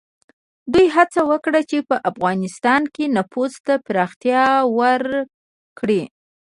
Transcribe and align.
دوی 0.73 0.87
هڅه 0.95 1.21
وکړه 1.31 1.61
چې 1.69 1.77
په 1.89 1.95
افغانستان 2.09 2.81
کې 2.95 3.03
نفوذ 3.17 3.53
ته 3.65 3.73
پراختیا 3.85 4.43
ورکړي. 4.79 6.03